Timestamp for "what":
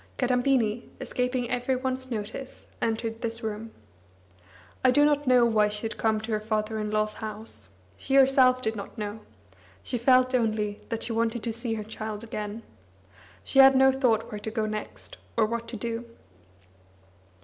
15.45-15.67